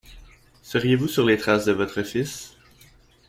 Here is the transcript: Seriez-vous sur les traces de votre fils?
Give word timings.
Seriez-vous 0.63 1.07
sur 1.07 1.27
les 1.27 1.37
traces 1.37 1.65
de 1.65 1.73
votre 1.73 2.01
fils? 2.01 2.55